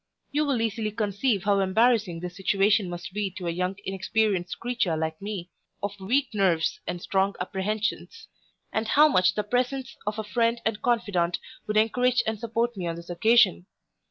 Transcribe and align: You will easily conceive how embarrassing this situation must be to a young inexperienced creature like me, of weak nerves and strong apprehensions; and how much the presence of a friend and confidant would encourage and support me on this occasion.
You 0.31 0.45
will 0.45 0.59
easily 0.61 0.89
conceive 0.89 1.43
how 1.43 1.59
embarrassing 1.59 2.21
this 2.21 2.35
situation 2.35 2.89
must 2.89 3.13
be 3.13 3.29
to 3.37 3.45
a 3.45 3.51
young 3.51 3.75
inexperienced 3.85 4.59
creature 4.59 4.97
like 4.97 5.21
me, 5.21 5.51
of 5.83 5.99
weak 5.99 6.29
nerves 6.33 6.79
and 6.87 6.99
strong 6.99 7.35
apprehensions; 7.39 8.25
and 8.73 8.87
how 8.87 9.07
much 9.07 9.35
the 9.35 9.43
presence 9.43 9.95
of 10.07 10.17
a 10.17 10.23
friend 10.23 10.59
and 10.65 10.81
confidant 10.81 11.37
would 11.67 11.77
encourage 11.77 12.23
and 12.25 12.39
support 12.39 12.75
me 12.75 12.87
on 12.87 12.95
this 12.95 13.11
occasion. 13.11 13.67